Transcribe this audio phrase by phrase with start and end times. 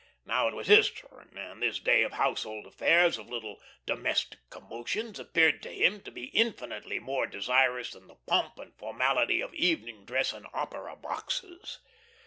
[0.25, 5.19] Now it was his turn, and this day of household affairs, of little domestic commotions,
[5.19, 10.05] appeared to him to be infinitely more desirous than the pomp and formality of evening
[10.05, 11.81] dress and opera boxes.